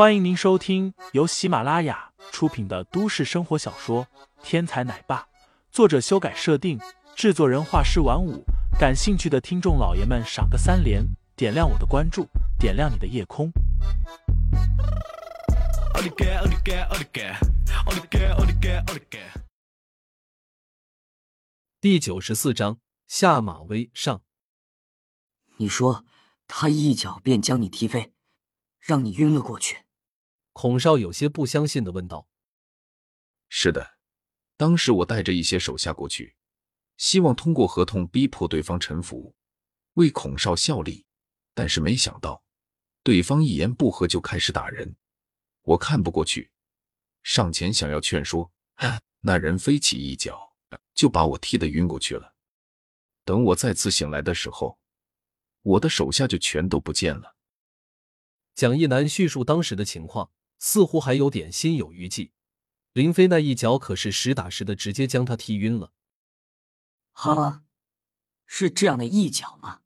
[0.00, 4.06] 欢迎您收听由喜马拉雅出品的都市生活小说
[4.42, 5.18] 《天才奶爸》，
[5.70, 6.80] 作者修改设定，
[7.14, 8.42] 制作人画师晚舞。
[8.78, 11.04] 感兴趣的听众老爷们，赏个三连，
[11.36, 12.26] 点亮我的关注，
[12.58, 13.52] 点亮你的夜空。
[21.78, 24.22] 第九十四章下马威上。
[25.58, 26.06] 你说
[26.48, 28.14] 他一脚便将你踢飞，
[28.80, 29.84] 让你晕了过去。
[30.60, 32.28] 孔少有些不相信的问道
[33.48, 33.96] ：“是的，
[34.58, 36.36] 当时我带着一些手下过去，
[36.98, 39.34] 希望通过合同逼迫对方臣服，
[39.94, 41.06] 为孔少效力。
[41.54, 42.44] 但是没想到，
[43.02, 44.96] 对方一言不合就开始打人，
[45.62, 46.50] 我看不过去，
[47.22, 48.52] 上前想要劝说，
[49.22, 50.54] 那人飞起一脚
[50.92, 52.34] 就把我踢得晕过去了。
[53.24, 54.78] 等我再次醒来的时候，
[55.62, 57.34] 我的手下就全都不见了。”
[58.54, 60.30] 蒋一南叙述当时的情况。
[60.60, 62.30] 似乎还有点心有余悸，
[62.92, 65.92] 林飞那一脚可是实打实的，直接将他踢晕了。
[67.12, 67.64] 哈，
[68.46, 69.80] 是这样的一脚吗？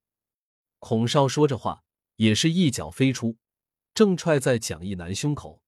[0.81, 1.85] 孔少说着话，
[2.17, 3.39] 也是一脚飞出，
[3.95, 5.63] 正踹在蒋一南胸口。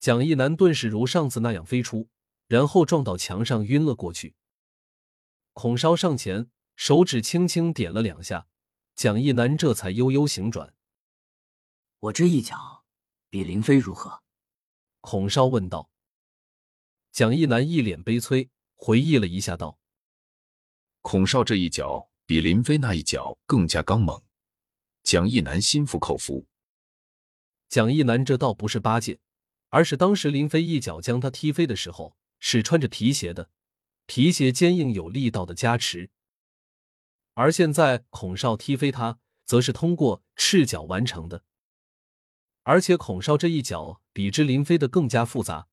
[0.00, 2.10] 蒋一南顿时如上次那样飞出，
[2.46, 4.34] 然后撞到墙上晕了过去。
[5.52, 8.48] 孔少上前，手指轻轻点了两下，
[8.94, 10.74] 蒋一南这才悠悠醒转。
[12.00, 12.77] 我这一脚。
[13.30, 14.22] 比林飞如何？
[15.00, 15.90] 孔少问道。
[17.12, 19.78] 蒋一南一脸悲催，回忆了一下，道
[21.02, 24.22] ：“孔少这一脚比林飞那一脚更加刚猛。”
[25.04, 26.46] 蒋一南心服口服。
[27.68, 29.20] 蒋一南这倒不是八戒，
[29.68, 33.50] 而是当时林飞一脚将他踢飞的时候是穿着皮鞋的，
[34.06, 36.10] 皮鞋坚硬有力道的加持，
[37.34, 41.44] 而现在孔少踢飞他，则是通过赤脚完成的。
[42.68, 45.68] 而且孔少这一脚比之林飞的更加复杂，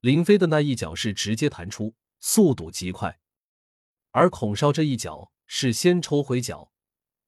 [0.00, 3.20] 林飞的那一脚是直接弹出，速度极快，
[4.12, 6.72] 而孔少这一脚是先抽回脚，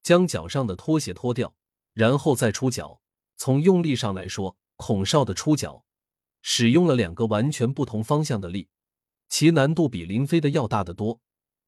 [0.03, 1.55] 将脚上的拖鞋脱掉，
[1.93, 3.03] 然后再出脚。
[3.37, 5.85] 从用力上来说，孔少的出脚
[6.41, 8.71] 使用了两个完全不同方向的力，
[9.29, 11.21] 其难度比林飞的要大得多。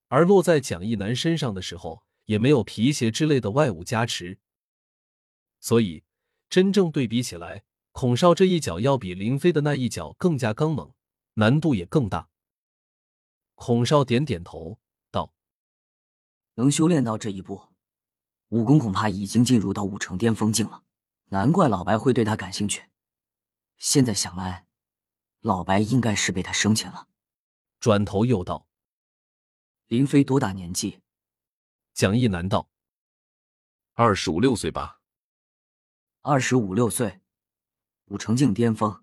[0.09, 4.39] 而落在蒋一南身上的时候，也没有皮鞋之类的外物加持，
[5.61, 6.03] 所以。
[6.50, 7.62] 真正对比起来，
[7.93, 10.93] 孔少这一脚要比林飞的那一脚更加刚猛，
[11.34, 12.28] 难度也更大。
[13.55, 14.81] 孔少点点头
[15.12, 15.33] 道
[16.55, 17.69] ：“能修炼到这一步，
[18.49, 20.83] 武功恐怕已经进入到五成巅峰境了。
[21.27, 22.83] 难怪老白会对他感兴趣。
[23.78, 24.66] 现在想来，
[25.43, 27.06] 老白应该是被他生擒了。”
[27.78, 28.66] 转头又道
[29.87, 31.00] ：“林飞多大年纪？”
[31.94, 32.69] 蒋一南道
[33.94, 34.97] ：“二十五六岁吧。”
[36.23, 37.23] 二十五六岁，
[38.09, 39.03] 武成境巅峰，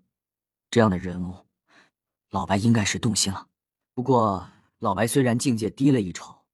[0.70, 1.48] 这样的人物，
[2.30, 3.48] 老白应该是动心了。
[3.92, 4.48] 不过，
[4.78, 6.44] 老白虽然境界低了一筹，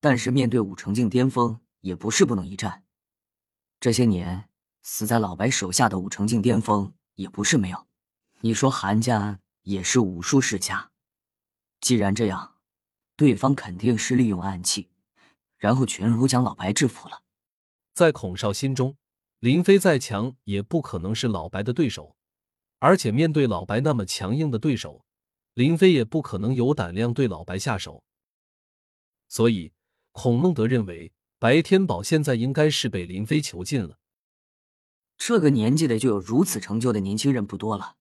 [0.00, 2.84] 但是面对武成境巅峰也不是不能一战。
[3.78, 4.48] 这些年
[4.82, 7.86] 死在老白手下的武成境巅峰也不是没有。
[8.40, 10.90] 你说韩家也是武术世家，
[11.80, 12.56] 既然这样，
[13.14, 14.90] 对方肯定是利用暗器，
[15.56, 17.22] 然后全如将老白制服了。
[17.94, 18.96] 在孔少心中。
[19.40, 22.16] 林飞再强也不可能是老白的对手，
[22.80, 25.04] 而且面对老白那么强硬的对手，
[25.54, 28.02] 林飞也不可能有胆量对老白下手。
[29.28, 29.72] 所以，
[30.10, 33.98] 孔孟德认为白天宝现在应该是被林飞囚禁了。
[35.16, 37.96] 这个年纪的就有如此成就的年轻人不多了，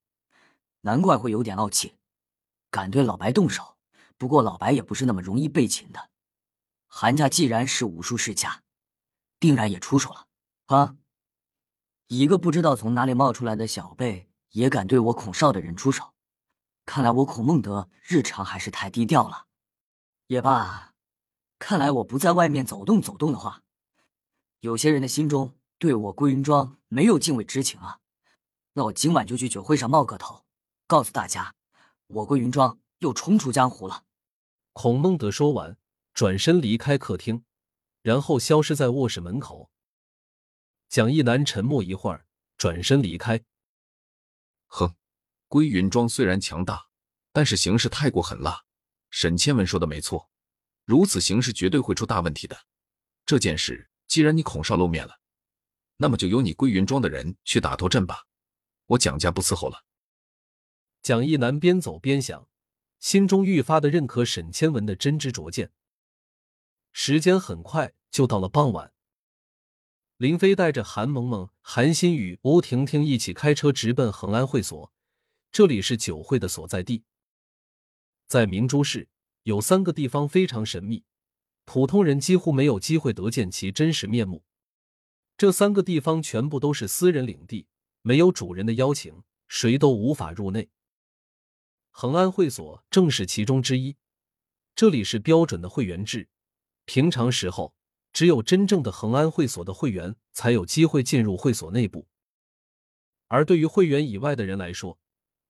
[0.81, 1.93] 难怪会有点傲气，
[2.71, 3.77] 敢对老白动手。
[4.17, 6.09] 不过老白也不是那么容易被擒的，
[6.87, 8.63] 韩家既然是武术世家，
[9.39, 10.27] 定然也出手了
[10.65, 10.95] 啊！
[12.07, 16.13] 一个不知道从哪里冒出来的小辈也敢对我孔少的人出手，
[16.85, 19.47] 看来我孔孟德日常还是太低调了。
[20.27, 20.93] 也罢，
[21.59, 23.61] 看来我不在外面走动走动的话，
[24.61, 27.99] 有些人的心中对我归云庄没有敬畏之情啊。
[28.73, 30.45] 那我今晚就去酒会上冒个头，
[30.87, 31.55] 告诉大家，
[32.07, 34.03] 我归云庄又冲出江湖了。
[34.71, 35.77] 孔孟德说完，
[36.13, 37.43] 转身离开客厅，
[38.01, 39.69] 然后消失在卧室门口。
[40.89, 42.25] 蒋一南沉默一会儿，
[42.57, 43.43] 转身离开。
[44.67, 44.95] 哼，
[45.47, 46.87] 归云庄虽然强大，
[47.31, 48.63] 但是行事太过狠辣。
[49.09, 50.29] 沈千文说的没错，
[50.85, 52.57] 如此行事绝对会出大问题的。
[53.25, 55.19] 这件事既然你孔少露面了，
[55.97, 58.25] 那么就由你归云庄的人去打头阵吧。
[58.87, 59.85] 我蒋家不伺候了。
[61.01, 62.47] 蒋一南边走边想，
[62.99, 65.71] 心中愈发的认可沈千文的真知灼见。
[66.91, 68.93] 时间很快就到了傍晚。
[70.17, 74.91] 林飞带着韩萌萌、韩新宇、欧婷婷一起开车直奔恒安会所，
[75.51, 77.03] 这里是酒会的所在地。
[78.25, 79.09] 在明珠市，
[79.43, 81.03] 有三个地方非常神秘，
[81.65, 84.43] 普通人几乎没有机会得见其真实面目。
[85.37, 87.67] 这三个地方全部都是私人领地，
[88.01, 90.71] 没有主人的邀请，谁都无法入内。
[91.91, 93.95] 恒安会所正是其中之一。
[94.75, 96.27] 这里是标准的会员制，
[96.85, 97.75] 平常时候
[98.13, 102.07] 只有真正的恒安会所的会员才有机会进入会所内部。
[103.27, 104.97] 而对于会员以外的人来说，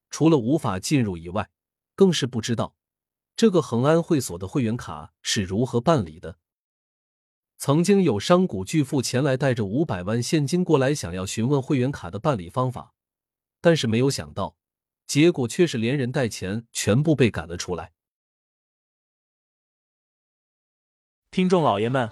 [0.09, 1.50] 除了无法进入以外，
[1.95, 2.75] 更是不知道
[3.36, 6.38] 这个恒安会所的会员卡是如何办理的。
[7.59, 12.94] 曾经有商贾巨富前来带着五百万现金过来，想要询问会员卡的办理方法，
[13.62, 14.56] 但是没有想到，
[15.07, 17.94] 结果却是连人带钱全部被赶了出来。
[21.31, 22.12] 听众老爷们，